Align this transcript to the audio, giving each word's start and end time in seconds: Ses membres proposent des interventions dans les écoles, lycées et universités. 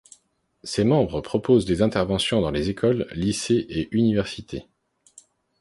Ses 0.63 0.83
membres 0.83 1.21
proposent 1.21 1.65
des 1.65 1.83
interventions 1.83 2.41
dans 2.41 2.49
les 2.49 2.71
écoles, 2.71 3.07
lycées 3.13 3.67
et 3.69 3.87
universités. 3.95 4.65